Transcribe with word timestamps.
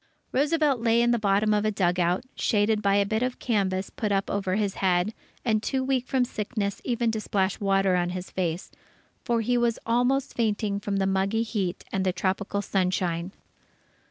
Roosevelt 0.31 0.79
lay 0.81 0.99
in 0.99 1.11
the 1.11 1.19
bottom 1.19 1.53
of 1.53 1.63
a 1.63 1.69
dugout, 1.69 2.23
shaded 2.35 2.81
by 2.81 2.95
a 2.95 3.05
bit 3.05 3.21
of 3.21 3.37
canvas 3.37 3.91
put 3.91 4.11
up 4.11 4.31
over 4.31 4.55
his 4.55 4.73
head, 4.81 5.13
and 5.45 5.61
too 5.61 5.83
weak 5.83 6.07
from 6.07 6.25
sickness 6.25 6.81
even 6.83 7.11
to 7.11 7.21
splash 7.21 7.59
water 7.59 7.95
on 7.95 8.09
his 8.09 8.31
face; 8.31 8.71
for 9.23 9.41
he 9.41 9.59
was 9.59 9.77
almost 9.85 10.33
fainting 10.33 10.79
from 10.79 10.95
the 10.97 11.05
muggy 11.05 11.43
heat 11.43 11.83
and 11.93 12.03
the 12.03 12.11
tropical 12.13 12.63
sunshine. 12.63 13.31